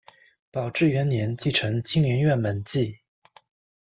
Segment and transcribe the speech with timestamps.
[0.49, 3.01] 宝治元年继承青莲院门迹。